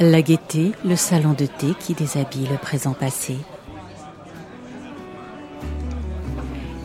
La 0.00 0.22
gaieté, 0.22 0.70
le 0.84 0.94
salon 0.94 1.32
de 1.32 1.46
thé 1.46 1.74
qui 1.80 1.92
déshabille 1.92 2.46
le 2.48 2.56
présent 2.56 2.92
passé. 2.92 3.36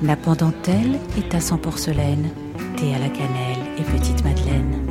Nappe 0.02 0.28
en 0.28 0.34
dentelle 0.34 0.97
et 1.15 1.21
tasse 1.21 1.52
en 1.52 1.60
porcelaine, 1.60 2.32
thé 2.75 2.96
à 2.96 2.97
la 2.97 3.10
cannelle 3.10 3.60
et 3.78 3.84
petite 3.84 4.23
madeleine. 4.23 4.89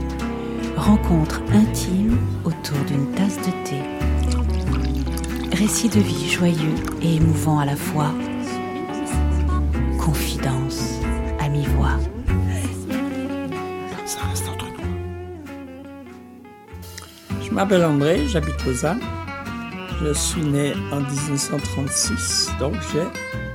Rencontre 0.77 1.43
intime 1.52 2.16
autour 2.45 2.79
d'une 2.87 3.11
tasse 3.11 3.38
de 3.38 3.50
thé. 3.64 3.82
Récit 5.57 5.89
de 5.89 5.98
vie 5.98 6.30
joyeux 6.30 6.77
et 7.02 7.16
émouvant 7.16 7.59
à 7.59 7.64
la 7.64 7.75
fois. 7.75 8.12
Confidence 9.98 10.91
M'appelle 17.52 17.84
André, 17.84 18.27
j'habite 18.29 18.65
Lausanne. 18.65 19.01
Je 20.02 20.15
suis 20.15 20.41
né 20.41 20.73
en 20.91 21.01
1936, 21.01 22.51
donc 22.59 22.74
j'ai 22.93 23.05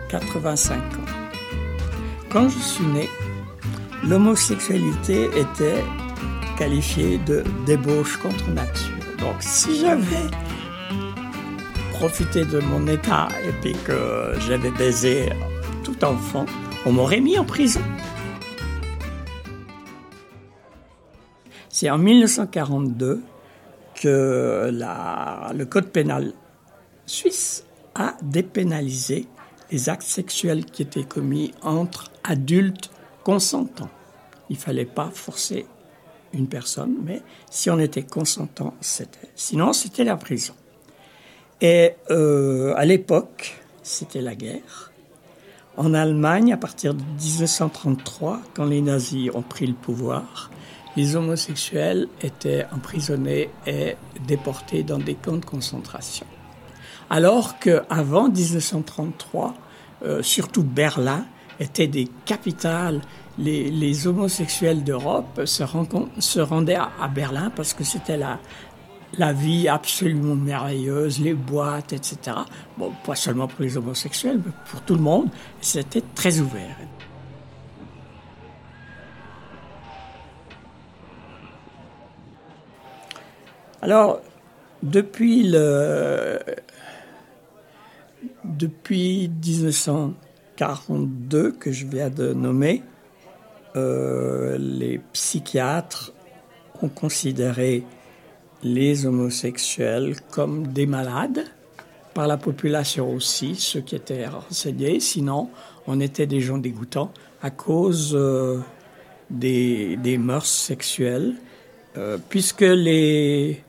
85 0.10 0.76
ans. 0.76 0.82
Quand 2.30 2.48
je 2.48 2.60
suis 2.60 2.86
né, 2.86 3.10
l'homosexualité 4.04 5.26
était 5.36 5.84
qualifiée 6.60 7.18
de 7.18 7.44
débauche 7.66 8.18
contre 8.18 8.48
nature. 8.52 8.94
Donc 9.18 9.38
si 9.40 9.80
j'avais 9.80 10.30
profité 11.94 12.46
de 12.46 12.60
mon 12.60 12.86
état 12.86 13.30
et 13.44 13.52
puis 13.64 13.76
que 13.84 14.34
j'avais 14.48 14.72
baisé 14.72 15.30
tout 15.84 16.06
enfant, 16.06 16.46
on 16.86 16.92
m'aurait 16.92 17.20
mis 17.20 17.40
en 17.40 17.46
prison. 17.46 17.82
C'est 21.70 21.90
en 21.90 21.98
1942 21.98 23.24
que 23.98 24.72
le 24.72 25.66
code 25.66 25.90
pénal 25.90 26.32
suisse 27.06 27.66
a 27.96 28.16
dépénalisé 28.22 29.28
les 29.72 29.90
actes 29.90 30.04
sexuels 30.04 30.66
qui 30.66 30.84
étaient 30.84 31.04
commis 31.04 31.54
entre 31.62 32.12
adultes 32.24 32.92
consentants. 33.24 33.90
Il 34.50 34.56
ne 34.56 34.62
fallait 34.62 34.86
pas 34.86 35.10
forcer 35.14 35.66
une 36.34 36.48
personne, 36.48 36.96
mais 37.04 37.22
si 37.50 37.70
on 37.70 37.80
était 37.80 38.04
consentant, 38.04 38.74
c'était. 38.80 39.30
Sinon, 39.36 39.74
c'était 39.74 40.04
la 40.04 40.16
prison. 40.16 40.54
Et 41.60 41.94
euh, 42.12 42.74
à 42.78 42.86
l'époque, 42.86 43.60
c'était 43.82 44.22
la 44.22 44.36
guerre. 44.36 44.92
En 45.76 45.94
Allemagne, 45.94 46.54
à 46.54 46.58
partir 46.58 46.94
de 46.94 47.02
1933, 47.02 48.42
quand 48.54 48.66
les 48.66 48.82
nazis 48.82 49.30
ont 49.34 49.42
pris 49.42 49.68
le 49.68 49.74
pouvoir, 49.74 50.50
les 50.98 51.16
homosexuels 51.16 52.08
étaient 52.22 52.66
emprisonnés 52.74 53.50
et 53.68 53.96
déportés 54.28 54.82
dans 54.82 54.98
des 54.98 55.14
camps 55.14 55.38
de 55.38 55.46
concentration. 55.46 56.26
Alors 57.10 57.60
qu'avant 57.60 58.28
1933, 58.28 59.54
euh, 60.04 60.24
surtout 60.24 60.64
Berlin, 60.64 61.26
était 61.60 61.88
des 61.88 62.08
capitales. 62.26 63.02
Les, 63.38 64.08
homosexuels 64.08 64.84
d'Europe 64.84 65.42
se, 65.46 65.64
rendaient 66.42 66.76
à, 66.76 67.08
Berlin 67.08 67.52
parce 67.56 67.74
que 67.76 67.84
c'était 67.84 68.18
la, 68.18 68.40
la 69.18 69.34
vie 69.34 69.68
absolument 69.68 70.36
merveilleuse, 70.36 71.20
les 71.20 71.36
boîtes, 71.36 71.94
etc. 71.94 72.38
Bon, 72.78 72.92
pas 73.06 73.16
seulement 73.16 73.48
pour 73.48 73.62
les 73.62 73.78
homosexuels, 73.78 74.42
mais 74.44 74.52
pour 74.72 74.82
tout 74.82 74.96
le 74.96 75.02
monde. 75.02 75.30
C'était 75.62 76.04
très 76.16 76.40
ouvert. 76.40 76.76
Alors, 83.88 84.20
depuis 84.84 85.44
le, 85.44 86.40
depuis 88.44 89.30
1942 89.30 91.54
que 91.54 91.72
je 91.72 91.86
viens 91.86 92.10
de 92.10 92.34
nommer, 92.34 92.84
euh, 93.78 94.58
les 94.60 95.00
psychiatres 95.14 96.12
ont 96.82 96.90
considéré 96.90 97.86
les 98.62 99.06
homosexuels 99.06 100.18
comme 100.32 100.68
des 100.68 100.86
malades, 100.86 101.46
par 102.14 102.28
la 102.28 102.36
population 102.36 103.14
aussi, 103.14 103.56
ceux 103.56 103.80
qui 103.80 103.96
étaient 103.96 104.28
renseignés, 104.28 105.00
sinon 105.00 105.50
on 105.88 106.02
était 106.02 106.28
des 106.28 106.42
gens 106.42 106.58
dégoûtants 106.58 107.14
à 107.42 107.52
cause 107.52 108.14
euh, 108.14 108.60
des, 109.30 109.96
des, 109.96 110.18
mœurs 110.18 110.46
sexuelles, 110.46 111.36
euh, 111.96 112.18
puisque 112.28 112.60
les, 112.60 113.64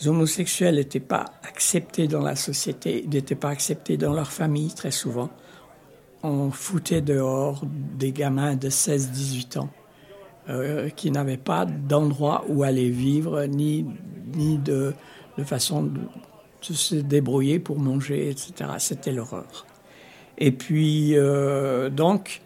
les 0.00 0.08
homosexuels 0.08 0.76
n'étaient 0.76 1.00
pas 1.00 1.24
acceptés 1.42 2.06
dans 2.06 2.22
la 2.22 2.36
société, 2.36 3.04
n'étaient 3.10 3.34
pas 3.34 3.50
acceptés 3.50 3.96
dans 3.96 4.12
leur 4.12 4.30
famille 4.30 4.72
très 4.72 4.90
souvent. 4.90 5.30
On 6.22 6.50
foutait 6.50 7.00
dehors 7.00 7.62
des 7.64 8.12
gamins 8.12 8.56
de 8.56 8.68
16-18 8.68 9.58
ans 9.58 9.70
euh, 10.48 10.88
qui 10.90 11.10
n'avaient 11.10 11.36
pas 11.36 11.64
d'endroit 11.64 12.44
où 12.48 12.62
aller 12.62 12.90
vivre, 12.90 13.44
ni, 13.46 13.86
ni 14.34 14.58
de, 14.58 14.94
façon 15.44 15.84
de, 15.84 16.00
se 16.60 16.96
débrouiller 16.96 17.58
pour 17.58 17.78
manger, 17.78 18.30
etc. 18.30 18.70
C'était 18.78 19.12
l'horreur. 19.12 19.66
Et 20.38 20.52
puis, 20.52 21.16
euh, 21.16 21.90
donc, 21.90 22.42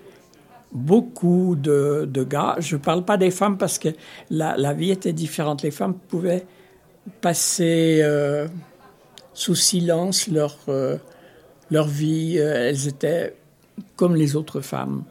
beaucoup 0.73 1.55
de, 1.57 2.09
gars, 2.29 2.57
je 2.59 2.77
ne 2.77 2.81
parle 2.81 3.05
pas 3.05 3.19
des 3.19 3.31
femmes 3.31 3.59
parce 3.59 3.79
que 3.79 3.91
la 4.31 4.73
vie 4.73 4.91
était 4.91 5.13
différente. 5.13 5.63
Les 5.63 5.71
femmes 5.71 5.95
pouvaient 5.95 6.47
passer 7.21 8.01
euh, 8.03 8.49
sous 9.35 9.55
silence 9.55 10.29
leur, 10.29 10.59
euh, 10.69 10.97
leur 11.71 11.87
vie. 11.87 12.37
Euh, 12.39 12.69
elles 12.69 12.89
étaient, 12.89 13.35
comme 13.97 14.15
les 14.15 14.37
autres 14.37 14.61
femmes, 14.61 15.05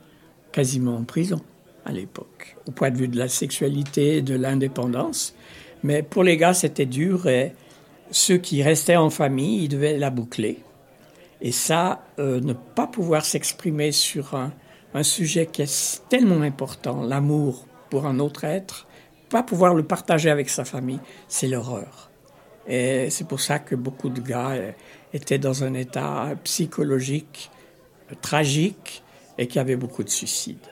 quasiment 0.51 0.97
en 0.97 1.03
prison 1.03 1.41
à 1.85 1.91
l'époque, 1.91 2.57
au 2.67 2.71
point 2.71 2.91
de 2.91 2.97
vue 2.97 3.07
de 3.07 3.17
la 3.17 3.27
sexualité, 3.27 4.21
de 4.21 4.35
l'indépendance. 4.35 5.35
Mais 5.83 6.03
pour 6.03 6.23
les 6.23 6.37
gars, 6.37 6.53
c'était 6.53 6.85
dur 6.85 7.27
et 7.27 7.53
ceux 8.11 8.37
qui 8.37 8.61
restaient 8.61 8.97
en 8.97 9.09
famille, 9.09 9.63
ils 9.63 9.69
devaient 9.69 9.97
la 9.97 10.11
boucler. 10.11 10.59
Et 11.41 11.51
ça, 11.51 12.03
ne 12.19 12.53
pas 12.53 12.85
pouvoir 12.85 13.25
s'exprimer 13.25 13.91
sur 13.91 14.35
un, 14.35 14.53
un 14.93 15.01
sujet 15.01 15.47
qui 15.47 15.63
est 15.63 16.01
tellement 16.09 16.41
important, 16.41 17.01
l'amour 17.01 17.65
pour 17.89 18.05
un 18.05 18.19
autre 18.19 18.43
être, 18.43 18.87
pas 19.31 19.43
pouvoir 19.43 19.73
le 19.73 19.83
partager 19.83 20.29
avec 20.29 20.49
sa 20.49 20.65
famille, 20.65 20.99
c'est 21.29 21.47
l'horreur. 21.47 22.11
Et 22.67 23.09
c'est 23.09 23.27
pour 23.27 23.39
ça 23.39 23.59
que 23.59 23.75
beaucoup 23.75 24.09
de 24.09 24.21
gars 24.21 24.51
euh, 24.51 24.71
étaient 25.13 25.39
dans 25.39 25.63
un 25.63 25.73
état 25.73 26.29
psychologique 26.43 27.49
euh, 28.11 28.15
tragique 28.21 29.03
et 29.37 29.47
qu'il 29.47 29.55
y 29.55 29.59
avait 29.59 29.77
beaucoup 29.77 30.03
de 30.03 30.09
suicides. 30.09 30.67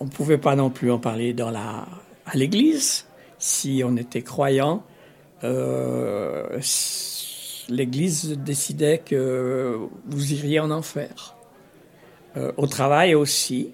On 0.00 0.04
ne 0.04 0.10
pouvait 0.10 0.36
pas 0.36 0.56
non 0.56 0.68
plus 0.68 0.90
en 0.90 0.98
parler 0.98 1.32
dans 1.32 1.50
la, 1.50 1.86
à 2.26 2.36
l'église. 2.36 3.06
Si 3.38 3.82
on 3.84 3.96
était 3.96 4.22
croyant, 4.22 4.82
euh, 5.44 6.58
l'église 7.68 8.36
décidait 8.36 8.98
que 8.98 9.78
vous 10.06 10.32
iriez 10.32 10.60
en 10.60 10.70
enfer. 10.70 11.34
au 12.58 12.66
travail 12.66 13.14
aussi, 13.14 13.72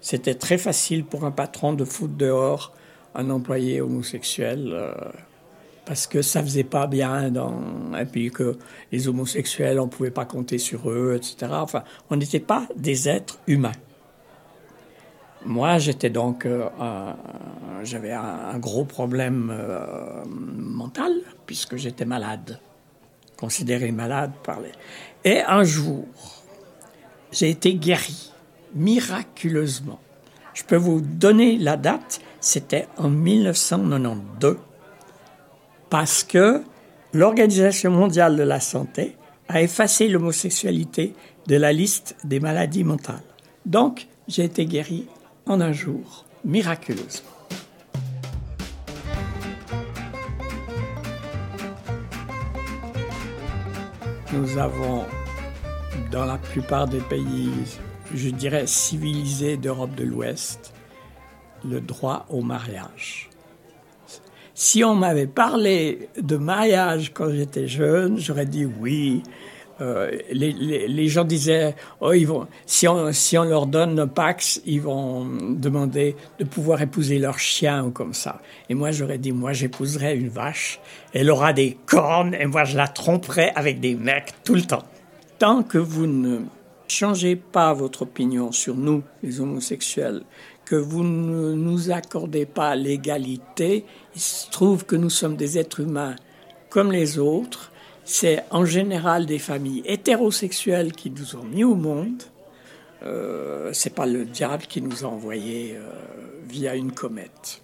c'était 0.00 0.34
très 0.34 0.58
facile 0.58 1.04
pour 1.04 1.24
un 1.24 1.30
patron 1.30 1.72
de 1.72 1.84
foutre 1.84 2.14
dehors 2.14 2.72
un 3.14 3.30
employé 3.30 3.80
homosexuel 3.80 4.70
euh, 4.72 4.94
parce 5.84 6.06
que 6.06 6.22
ça 6.22 6.42
faisait 6.42 6.64
pas 6.64 6.86
bien 6.86 7.30
dans, 7.30 7.96
et 7.98 8.04
puis 8.04 8.30
que 8.30 8.56
les 8.92 9.08
homosexuels, 9.08 9.80
on 9.80 9.88
pouvait 9.88 10.12
pas 10.12 10.24
compter 10.24 10.58
sur 10.58 10.90
eux, 10.90 11.14
etc. 11.16 11.52
Enfin, 11.52 11.82
on 12.10 12.16
n'était 12.16 12.40
pas 12.40 12.68
des 12.76 13.08
êtres 13.08 13.38
humains. 13.46 13.72
Moi, 15.44 15.78
j'étais 15.78 16.10
donc, 16.10 16.44
euh, 16.44 16.68
j'avais 17.82 18.12
un, 18.12 18.58
gros 18.58 18.84
problème 18.84 19.50
euh, 19.52 20.22
mental 20.26 21.12
puisque 21.46 21.76
j'étais 21.76 22.04
malade, 22.04 22.60
considéré 23.36 23.90
malade 23.90 24.32
par 24.44 24.60
les. 24.60 24.70
Et 25.24 25.40
un 25.40 25.64
jour, 25.64 26.04
j'ai 27.32 27.50
été 27.50 27.74
guéri 27.74 28.32
miraculeusement. 28.74 30.00
Je 30.54 30.64
peux 30.64 30.76
vous 30.76 31.00
donner 31.00 31.56
la 31.58 31.76
date, 31.76 32.20
c'était 32.40 32.88
en 32.96 33.08
1992, 33.08 34.56
parce 35.88 36.24
que 36.24 36.62
l'Organisation 37.12 37.90
mondiale 37.90 38.36
de 38.36 38.42
la 38.42 38.60
santé 38.60 39.16
a 39.48 39.62
effacé 39.62 40.08
l'homosexualité 40.08 41.14
de 41.46 41.56
la 41.56 41.72
liste 41.72 42.16
des 42.24 42.40
maladies 42.40 42.84
mentales. 42.84 43.22
Donc, 43.66 44.06
j'ai 44.28 44.44
été 44.44 44.66
guéri 44.66 45.06
en 45.46 45.60
un 45.60 45.72
jour, 45.72 46.24
miraculeusement. 46.44 47.28
Nous 54.32 54.58
avons, 54.58 55.04
dans 56.12 56.24
la 56.24 56.38
plupart 56.38 56.86
des 56.86 57.00
pays 57.00 57.50
je 58.14 58.28
dirais, 58.30 58.66
civilisée 58.66 59.56
d'Europe 59.56 59.94
de 59.94 60.04
l'Ouest, 60.04 60.72
le 61.64 61.80
droit 61.80 62.26
au 62.28 62.42
mariage. 62.42 63.28
Si 64.54 64.84
on 64.84 64.94
m'avait 64.94 65.26
parlé 65.26 66.08
de 66.20 66.36
mariage 66.36 67.12
quand 67.14 67.30
j'étais 67.30 67.66
jeune, 67.66 68.18
j'aurais 68.18 68.46
dit 68.46 68.66
oui. 68.66 69.22
Euh, 69.80 70.10
les, 70.30 70.52
les, 70.52 70.86
les, 70.88 71.08
gens 71.08 71.24
disaient, 71.24 71.74
oh, 72.02 72.12
ils 72.12 72.26
vont, 72.26 72.46
si 72.66 72.86
on, 72.86 73.10
si 73.14 73.38
on 73.38 73.44
leur 73.44 73.66
donne 73.66 73.96
le 73.96 74.06
Pax, 74.06 74.60
ils 74.66 74.82
vont 74.82 75.24
demander 75.54 76.16
de 76.38 76.44
pouvoir 76.44 76.82
épouser 76.82 77.18
leur 77.18 77.38
chien 77.38 77.86
ou 77.86 77.90
comme 77.90 78.12
ça. 78.12 78.42
Et 78.68 78.74
moi, 78.74 78.90
j'aurais 78.90 79.16
dit, 79.16 79.32
moi, 79.32 79.54
j'épouserai 79.54 80.14
une 80.18 80.28
vache. 80.28 80.80
Elle 81.14 81.30
aura 81.30 81.54
des 81.54 81.78
cornes 81.86 82.34
et 82.34 82.44
moi, 82.44 82.64
je 82.64 82.76
la 82.76 82.88
tromperai 82.88 83.52
avec 83.54 83.80
des 83.80 83.94
mecs 83.94 84.34
tout 84.44 84.54
le 84.54 84.62
temps. 84.62 84.84
Tant 85.38 85.62
que 85.62 85.78
vous 85.78 86.06
ne 86.06 86.40
changez 86.90 87.36
pas 87.36 87.72
votre 87.72 88.02
opinion 88.02 88.52
sur 88.52 88.74
nous, 88.74 89.02
les 89.22 89.40
homosexuels, 89.40 90.22
que 90.64 90.76
vous 90.76 91.04
ne 91.04 91.54
nous 91.54 91.90
accordez 91.90 92.46
pas 92.46 92.76
l'égalité, 92.76 93.84
il 94.14 94.20
se 94.20 94.50
trouve 94.50 94.84
que 94.84 94.96
nous 94.96 95.10
sommes 95.10 95.36
des 95.36 95.58
êtres 95.58 95.80
humains 95.80 96.16
comme 96.68 96.92
les 96.92 97.18
autres 97.18 97.70
c'est 98.12 98.44
en 98.50 98.64
général 98.64 99.24
des 99.24 99.38
familles 99.38 99.82
hétérosexuelles 99.86 100.90
qui 100.92 101.10
nous 101.10 101.36
ont 101.36 101.44
mis 101.44 101.62
au 101.62 101.76
monde. 101.76 102.24
Euh, 103.04 103.70
c'est 103.72 103.94
pas 103.94 104.04
le 104.04 104.24
diable 104.24 104.64
qui 104.64 104.82
nous 104.82 105.04
a 105.04 105.08
envoyés 105.08 105.76
euh, 105.76 105.88
via 106.48 106.74
une 106.74 106.90
comète. 106.90 107.62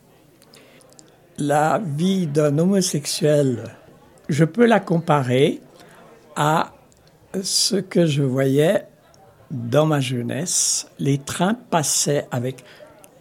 La 1.39 1.83
vie 1.85 2.29
d'un 2.29 2.57
homosexuel, 2.59 3.65
je 4.29 4.45
peux 4.45 4.67
la 4.67 4.79
comparer 4.79 5.61
à 6.37 6.73
ce 7.43 7.77
que 7.77 8.07
je 8.07 8.23
voyais 8.23 8.87
dans 9.51 9.87
ma 9.87 10.01
jeunesse. 10.01 10.89
Les 10.99 11.19
trains 11.19 11.55
passaient 11.55 12.27
avec 12.31 12.65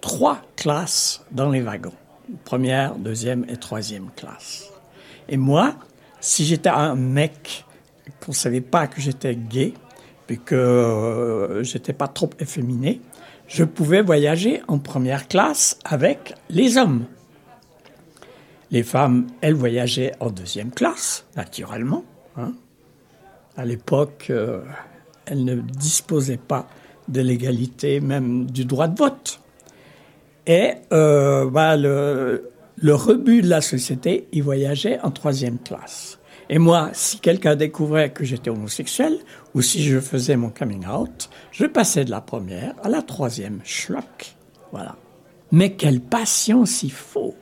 trois 0.01 0.41
classes 0.55 1.25
dans 1.31 1.49
les 1.49 1.61
wagons. 1.61 1.93
Première, 2.43 2.95
deuxième 2.95 3.45
et 3.49 3.57
troisième 3.57 4.09
classe. 4.15 4.71
Et 5.29 5.37
moi, 5.37 5.75
si 6.19 6.45
j'étais 6.45 6.69
un 6.69 6.95
mec, 6.95 7.65
qu'on 8.19 8.31
ne 8.31 8.35
savait 8.35 8.61
pas 8.61 8.87
que 8.87 9.01
j'étais 9.01 9.35
gay, 9.35 9.73
et 10.29 10.37
que 10.37 10.55
euh, 10.55 11.63
j'étais 11.63 11.93
pas 11.93 12.07
trop 12.07 12.29
efféminé, 12.39 13.01
je 13.47 13.63
pouvais 13.63 14.01
voyager 14.01 14.61
en 14.67 14.79
première 14.79 15.27
classe 15.27 15.77
avec 15.85 16.33
les 16.49 16.77
hommes. 16.77 17.05
Les 18.71 18.83
femmes, 18.83 19.27
elles 19.41 19.53
voyageaient 19.53 20.13
en 20.19 20.31
deuxième 20.31 20.71
classe, 20.71 21.25
naturellement. 21.35 22.03
Hein. 22.37 22.53
À 23.55 23.65
l'époque, 23.65 24.27
euh, 24.31 24.61
elles 25.25 25.43
ne 25.43 25.55
disposaient 25.55 26.37
pas 26.37 26.67
de 27.07 27.21
l'égalité, 27.21 27.99
même 27.99 28.49
du 28.49 28.65
droit 28.65 28.87
de 28.87 28.97
vote. 28.97 29.39
Et 30.47 30.73
euh, 30.91 31.49
bah, 31.49 31.77
le, 31.77 32.51
rebut 32.83 33.41
de 33.41 33.49
la 33.49 33.61
société, 33.61 34.27
il 34.31 34.43
voyageait 34.43 34.99
en 35.01 35.09
troisième 35.11 35.59
classe. 35.59 36.19
Et 36.49 36.59
moi, 36.59 36.89
si 36.93 37.19
quelqu'un 37.19 37.55
découvrait 37.55 38.11
que 38.11 38.23
j'étais 38.23 38.51
homosexuel, 38.51 39.17
ou 39.55 39.61
si 39.61 39.83
je 39.83 39.99
faisais 39.99 40.35
mon 40.35 40.49
coming 40.49 40.85
out, 40.87 41.29
je 41.51 41.65
passais 41.65 42.05
de 42.05 42.11
la 42.11 42.21
première 42.21 42.75
à 42.83 42.89
la 42.89 43.01
troisième. 43.01 43.61
Schlock. 43.63 44.35
Voilà. 44.71 44.95
Mais 45.51 45.73
quelle 45.73 46.01
patience 46.01 46.83
il 46.83 46.91
faut 46.91 47.33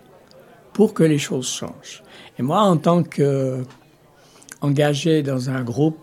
pour 0.74 0.94
que 0.94 1.04
les 1.04 1.18
choses 1.18 1.50
changent. 1.50 2.04
Et 2.38 2.42
moi, 2.42 2.62
en 2.62 2.78
tant 2.78 3.04
qu'engagé 3.04 5.24
dans 5.24 5.50
un 5.50 5.64
groupe, 5.64 5.98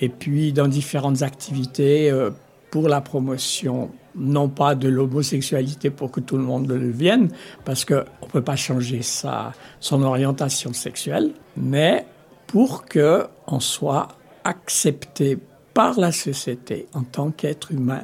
et 0.00 0.08
puis 0.08 0.52
dans 0.52 0.68
différentes 0.68 1.22
activités 1.22 2.10
euh, 2.10 2.30
pour 2.70 2.88
la 2.88 3.00
promotion 3.00 3.90
non 4.16 4.48
pas 4.48 4.74
de 4.74 4.88
l'homosexualité 4.88 5.90
pour 5.90 6.10
que 6.10 6.20
tout 6.20 6.36
le 6.36 6.42
monde 6.42 6.68
le 6.68 6.78
devienne, 6.78 7.30
parce 7.64 7.84
qu'on 7.84 7.94
ne 7.94 8.30
peut 8.30 8.42
pas 8.42 8.56
changer 8.56 9.02
sa, 9.02 9.52
son 9.78 10.02
orientation 10.02 10.72
sexuelle, 10.72 11.32
mais 11.56 12.06
pour 12.46 12.84
qu'on 12.86 13.60
soit 13.60 14.08
accepté 14.42 15.38
par 15.74 15.98
la 16.00 16.10
société 16.12 16.86
en 16.94 17.02
tant 17.02 17.30
qu'être 17.30 17.72
humain 17.72 18.02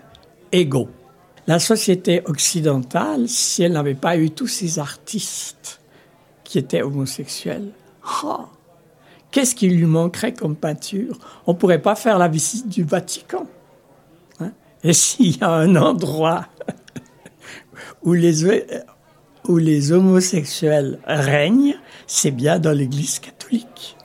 égaux. 0.53 0.89
La 1.49 1.59
société 1.59 2.23
occidentale, 2.27 3.29
si 3.29 3.63
elle 3.63 3.73
n'avait 3.73 3.95
pas 3.95 4.17
eu 4.17 4.31
tous 4.31 4.49
ces 4.49 4.79
artistes 4.79 5.81
qui 6.45 6.59
étaient 6.59 6.83
homosexuels, 6.83 7.71
oh, 8.25 8.47
qu'est-ce 9.37 9.55
qui 9.55 9.69
lui 9.69 9.85
manquerait 9.85 10.33
comme 10.33 10.57
peinture? 10.57 11.19
On 11.47 11.53
ne 11.53 11.59
pourrait 11.59 11.83
pas 11.83 11.95
faire 11.95 12.17
la 12.17 12.27
visite 12.27 12.71
du 12.71 12.85
Vatican. 12.85 13.47
Et 14.83 14.95
s'il 14.95 15.37
y 15.37 15.45
a 15.45 15.51
un 15.51 15.77
endroit 15.77 16.47
où 18.03 18.15
les, 18.15 18.47
où 19.47 19.59
les 19.59 19.93
homosexuels 19.93 20.99
règnent, 21.07 21.77
c'est 22.07 22.31
bien 22.31 22.59
dans 22.59 22.73
l'Église 22.73 23.19
catholique. 23.19 23.99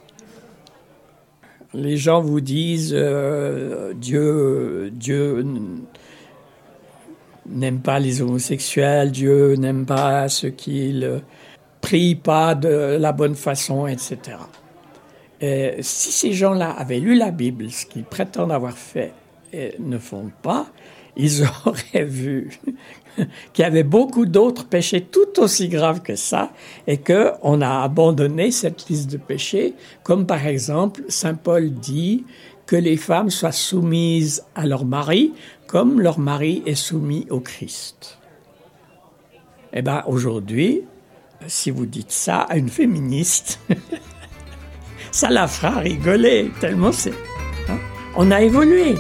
Les 1.73 1.95
gens 1.95 2.19
vous 2.19 2.41
disent 2.41 2.93
euh, 2.93 3.93
Dieu, 3.93 4.91
Dieu 4.93 5.45
n'aime 7.45 7.79
pas 7.79 7.99
les 7.99 8.21
homosexuels, 8.21 9.11
Dieu 9.11 9.55
n'aime 9.55 9.85
pas 9.85 10.27
ceux 10.27 10.49
qui 10.49 10.91
ne 10.91 11.19
prient 11.79 12.15
pas 12.15 12.53
de 12.53 12.97
la 12.99 13.13
bonne 13.13 13.35
façon, 13.35 13.87
etc. 13.87 14.35
Et 15.41 15.77
si 15.81 16.11
ces 16.11 16.33
gens-là 16.33 16.69
avaient 16.69 16.99
lu 16.99 17.15
la 17.15 17.31
Bible, 17.31 17.69
ce 17.71 17.85
qu'ils 17.85 18.03
prétendent 18.03 18.51
avoir 18.51 18.77
fait, 18.77 19.13
ne 19.79 19.97
font 19.97 20.31
pas, 20.41 20.67
ils 21.17 21.43
auraient 21.65 22.05
vu 22.05 22.51
qu'il 23.53 23.63
y 23.63 23.65
avait 23.65 23.83
beaucoup 23.83 24.25
d'autres 24.25 24.65
péchés 24.65 25.01
tout 25.01 25.39
aussi 25.39 25.67
graves 25.67 26.01
que 26.01 26.15
ça 26.15 26.51
et 26.87 26.97
que 26.97 27.31
on 27.41 27.61
a 27.61 27.81
abandonné 27.81 28.51
cette 28.51 28.87
liste 28.87 29.11
de 29.11 29.17
péchés, 29.17 29.73
comme 30.03 30.25
par 30.25 30.45
exemple 30.45 31.03
Saint 31.09 31.35
Paul 31.35 31.71
dit 31.71 32.23
que 32.65 32.75
les 32.77 32.95
femmes 32.95 33.29
soient 33.29 33.51
soumises 33.51 34.45
à 34.55 34.65
leur 34.65 34.85
mari 34.85 35.33
comme 35.71 36.01
leur 36.01 36.19
mari 36.19 36.63
est 36.65 36.75
soumis 36.75 37.27
au 37.29 37.39
Christ. 37.39 38.17
Eh 39.71 39.81
bien, 39.81 40.03
aujourd'hui, 40.05 40.81
si 41.47 41.71
vous 41.71 41.85
dites 41.85 42.11
ça 42.11 42.41
à 42.41 42.57
une 42.57 42.67
féministe, 42.67 43.57
ça 45.11 45.29
la 45.29 45.47
fera 45.47 45.79
rigoler, 45.79 46.51
tellement 46.59 46.91
c'est. 46.91 47.13
Hein. 47.69 47.77
on 48.15 48.31
a 48.31 48.41
évolué. 48.41 48.95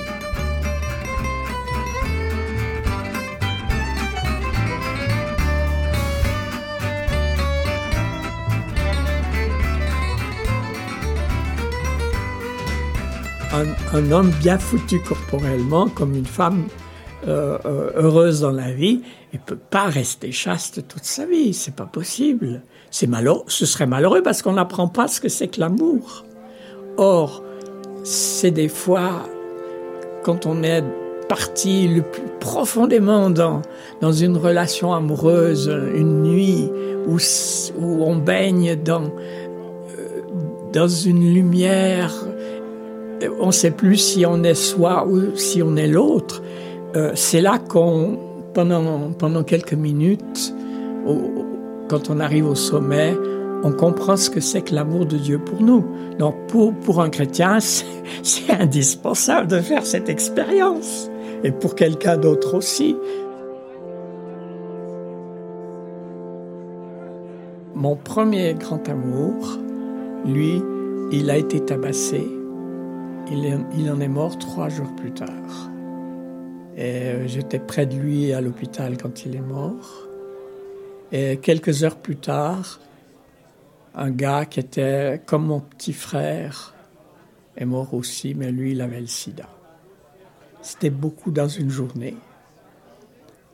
un, 13.93 14.11
homme 14.11 14.31
bien 14.41 14.57
foutu 14.57 14.99
corporellement, 14.99 15.89
comme 15.89 16.15
une 16.15 16.25
femme 16.25 16.65
euh, 17.27 17.57
euh, 17.65 17.91
heureuse 17.95 18.41
dans 18.41 18.51
la 18.51 18.71
vie, 18.71 19.01
il 19.33 19.39
peut 19.39 19.57
pas 19.57 19.85
rester 19.85 20.31
chaste 20.31 20.87
toute 20.87 21.03
sa 21.03 21.25
vie. 21.25 21.53
C'est 21.53 21.75
pas 21.75 21.85
possible. 21.85 22.61
C'est 22.89 23.07
malheureux. 23.07 23.43
Ce 23.47 23.65
serait 23.65 23.87
malheureux 23.87 24.21
parce 24.21 24.41
qu'on 24.41 24.53
n'apprend 24.53 24.87
pas 24.87 25.07
ce 25.07 25.21
que 25.21 25.29
c'est 25.29 25.47
que 25.47 25.59
l'amour. 25.59 26.25
Or, 26.97 27.43
c'est 28.03 28.51
des 28.51 28.67
fois 28.67 29.23
quand 30.23 30.45
on 30.45 30.63
est 30.63 30.83
parti 31.29 31.87
le 31.87 32.01
plus 32.01 32.23
profondément 32.39 33.29
dans, 33.29 33.61
dans 34.01 34.11
une 34.11 34.35
relation 34.35 34.93
amoureuse, 34.93 35.67
une 35.95 36.23
nuit 36.23 36.69
où, 37.07 37.17
où 37.79 38.03
on 38.03 38.17
baigne 38.17 38.75
dans, 38.75 39.03
euh, 39.03 40.21
dans 40.73 40.87
une 40.87 41.33
lumière 41.33 42.13
on 43.39 43.47
ne 43.47 43.51
sait 43.51 43.71
plus 43.71 43.97
si 43.97 44.25
on 44.25 44.43
est 44.43 44.55
soi 44.55 45.05
ou 45.07 45.35
si 45.35 45.61
on 45.61 45.75
est 45.75 45.87
l'autre. 45.87 46.41
Euh, 46.95 47.11
c'est 47.15 47.41
là 47.41 47.57
qu'on, 47.57 48.17
pendant, 48.53 49.11
pendant 49.11 49.43
quelques 49.43 49.73
minutes, 49.73 50.53
quand 51.89 52.09
on 52.09 52.19
arrive 52.19 52.47
au 52.47 52.55
sommet, 52.55 53.15
on 53.63 53.71
comprend 53.71 54.17
ce 54.17 54.29
que 54.29 54.39
c'est 54.39 54.61
que 54.61 54.75
l'amour 54.75 55.05
de 55.05 55.17
Dieu 55.17 55.39
pour 55.39 55.61
nous. 55.61 55.85
Donc 56.19 56.35
pour, 56.47 56.73
pour 56.73 57.01
un 57.01 57.09
chrétien, 57.09 57.59
c'est 58.23 58.51
indispensable 58.51 59.47
de 59.47 59.59
faire 59.59 59.85
cette 59.85 60.09
expérience. 60.09 61.09
Et 61.43 61.51
pour 61.51 61.75
quelqu'un 61.75 62.17
d'autre 62.17 62.55
aussi. 62.55 62.95
Mon 67.73 67.95
premier 67.95 68.53
grand 68.53 68.87
amour, 68.89 69.57
lui, 70.25 70.61
il 71.11 71.31
a 71.31 71.37
été 71.37 71.59
tabassé 71.61 72.27
il, 73.31 73.91
en 73.91 73.99
est 73.99 74.07
mort 74.07 74.37
trois 74.37 74.69
jours 74.69 74.93
plus 74.95 75.11
tard. 75.11 75.70
Et 76.77 76.83
euh, 76.83 77.27
j'étais 77.27 77.59
près 77.59 77.85
de 77.85 77.95
lui 77.95 78.33
à 78.33 78.41
l'hôpital 78.41 78.97
quand 78.97 79.25
il 79.25 79.35
est 79.35 79.41
mort. 79.41 80.07
Et 81.11 81.37
quelques 81.37 81.83
heures 81.83 81.97
plus 81.97 82.15
tard, 82.15 82.79
un 83.95 84.11
gars 84.11 84.45
qui 84.45 84.59
était 84.59 85.21
comme 85.25 85.45
mon 85.45 85.59
petit 85.59 85.93
frère 85.93 86.73
est 87.57 87.65
mort 87.65 87.93
aussi, 87.93 88.33
mais 88.33 88.51
lui, 88.51 88.71
il 88.71 88.81
avait 88.81 89.01
le 89.01 89.07
sida. 89.07 89.49
C'était 90.61 90.89
beaucoup 90.89 91.31
dans 91.31 91.47
une 91.47 91.69
journée. 91.69 92.15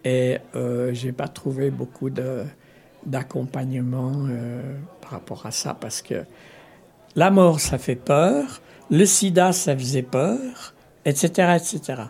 Et 0.03 0.38
euh, 0.55 0.93
j'ai 0.93 1.12
pas 1.12 1.27
trouvé 1.27 1.71
beaucoup 1.71 2.09
d'accompagnement 3.05 4.13
euh, 4.29 4.75
par 5.01 5.12
rapport 5.12 5.45
à 5.45 5.51
ça, 5.51 5.74
parce 5.74 6.01
que 6.01 6.24
la 7.15 7.31
mort, 7.31 7.59
ça 7.59 7.77
fait 7.77 7.95
peur, 7.95 8.62
le 8.91 9.05
sida, 9.05 9.51
ça 9.51 9.75
faisait 9.75 10.03
peur, 10.03 10.75
etc., 11.03 11.57
etc. 11.57 12.03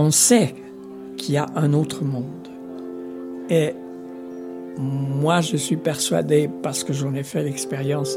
On 0.00 0.12
sait 0.12 0.54
qu'il 1.16 1.34
y 1.34 1.38
a 1.38 1.46
un 1.56 1.72
autre 1.72 2.04
monde. 2.04 2.24
Et 3.50 3.74
moi, 4.78 5.40
je 5.40 5.56
suis 5.56 5.76
persuadé, 5.76 6.48
parce 6.62 6.84
que 6.84 6.92
j'en 6.92 7.14
ai 7.14 7.24
fait 7.24 7.42
l'expérience, 7.42 8.16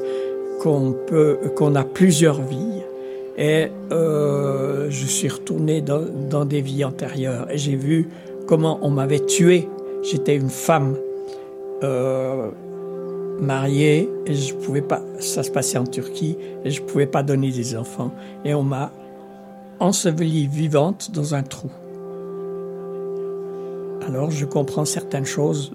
qu'on 0.62 0.94
peut, 1.08 1.40
qu'on 1.56 1.74
a 1.74 1.84
plusieurs 1.84 2.40
vies. 2.40 2.84
Et 3.36 3.70
euh, 3.92 4.92
je 4.92 5.06
suis 5.08 5.28
retourné 5.28 5.82
dans, 5.82 6.46
des 6.46 6.62
vies 6.62 6.86
antérieures 6.86 7.50
et 7.50 7.58
j'ai 7.58 7.76
vu 7.76 8.10
comment 8.46 8.78
on 8.84 8.92
m'avait 8.92 9.26
tué. 9.26 9.68
J'étais 10.04 10.36
une 10.36 10.50
femme 10.50 10.96
euh, 11.82 12.52
mariée 13.40 14.08
et 14.28 14.36
je 14.36 14.54
pouvais 14.54 14.84
pas. 14.84 15.02
Ça 15.20 15.42
se 15.42 15.50
passait 15.50 15.80
en 15.80 15.86
Turquie 15.86 16.38
et 16.64 16.70
je 16.70 16.84
pouvais 16.84 17.08
pas 17.08 17.24
donner 17.24 17.50
des 17.50 17.76
enfants. 17.76 18.12
Et 18.46 18.54
on 18.54 18.62
m'a 18.62 18.92
ensevelie 19.82 20.48
vivante 20.48 21.12
dans 21.12 21.36
un 21.36 21.44
trou. 21.44 21.70
Alors 24.08 24.32
je 24.32 24.46
comprends 24.46 24.86
certaines 24.86 25.26
choses 25.26 25.74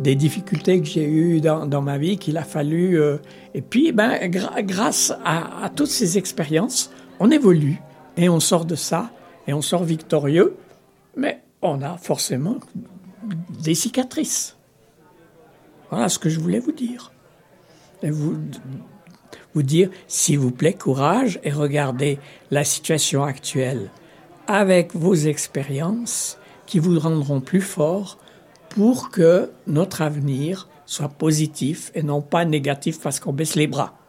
des 0.00 0.14
difficultés 0.14 0.80
que 0.80 0.86
j'ai 0.86 1.04
eues 1.04 1.40
dans, 1.40 1.82
ma 1.82 1.98
vie, 1.98 2.18
qu'il 2.18 2.36
a 2.36 2.44
fallu... 2.44 3.00
Euh, 3.00 3.18
et 3.54 3.62
puis, 3.62 3.92
ben, 3.92 4.18
grâce 4.28 5.12
à, 5.24 5.70
toutes 5.74 5.88
ces 5.88 6.18
expériences, 6.18 6.90
on 7.20 7.30
évolue 7.30 7.80
et 8.16 8.28
on 8.28 8.40
sort 8.40 8.64
de 8.64 8.74
ça 8.74 9.10
et 9.46 9.52
on 9.52 9.62
sort 9.62 9.84
victorieux, 9.84 10.56
mais 11.16 11.42
on 11.60 11.82
a 11.82 11.98
forcément 11.98 12.56
des 13.62 13.74
cicatrices. 13.74 14.56
Voilà 15.90 16.08
ce 16.08 16.18
que 16.18 16.28
je 16.28 16.40
voulais 16.40 16.58
vous 16.58 16.72
dire. 16.72 17.12
Et 18.02 18.10
vous, 18.10 18.36
vous 19.54 19.62
dire, 19.62 19.90
s'il 20.08 20.38
vous 20.38 20.50
plaît, 20.50 20.74
courage 20.74 21.38
et 21.44 21.50
regardez 21.50 22.18
la 22.50 22.64
situation 22.64 23.24
actuelle 23.24 23.90
avec 24.46 24.94
vos 24.94 25.14
expériences 25.14 26.38
qui 26.66 26.78
vous 26.78 26.98
rendront 26.98 27.40
plus 27.40 27.60
fort 27.60 28.18
pour 28.70 29.10
que 29.10 29.50
notre 29.66 30.02
avenir 30.02 30.68
soit 30.86 31.08
positif 31.08 31.90
et 31.94 32.02
non 32.02 32.20
pas 32.20 32.44
négatif 32.44 33.00
parce 33.00 33.20
qu'on 33.20 33.32
baisse 33.32 33.54
les 33.54 33.66
bras. 33.66 34.01